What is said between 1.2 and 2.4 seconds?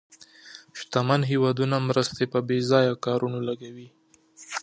هېوادونه مرستې په